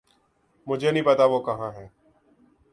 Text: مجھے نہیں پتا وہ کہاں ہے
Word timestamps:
مجھے 0.67 0.91
نہیں 0.91 1.03
پتا 1.03 1.25
وہ 1.25 1.39
کہاں 1.39 1.71
ہے 1.71 1.87